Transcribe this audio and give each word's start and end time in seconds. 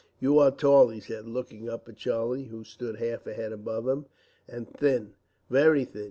"You 0.19 0.39
are 0.39 0.49
tall," 0.49 0.87
he 0.87 0.99
said, 0.99 1.27
looking 1.27 1.69
up 1.69 1.87
at 1.87 1.95
Charlie, 1.97 2.45
who 2.45 2.63
stood 2.63 2.95
half 2.95 3.27
a 3.27 3.35
head 3.35 3.51
above 3.53 3.87
him, 3.87 4.07
"and 4.49 4.67
thin, 4.67 5.13
very 5.47 5.85
thin. 5.85 5.99